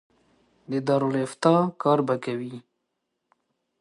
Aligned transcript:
د 0.71 0.73
دارالافتا 0.87 1.55
کار 1.81 1.99
به 2.07 2.15
کوي. 2.25 2.55